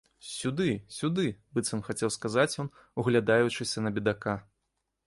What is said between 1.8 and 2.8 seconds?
хацеў сказаць ён,